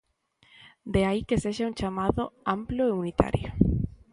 [0.93, 2.23] De aí que sexa un chamado
[2.55, 3.49] amplo e unitario.